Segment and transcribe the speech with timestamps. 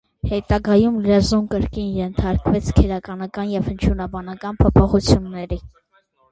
[0.29, 5.65] Հետագայում լեզուն կրկին ենթարկվեց քերականական և հնչյունաբանական փոփոխությունների։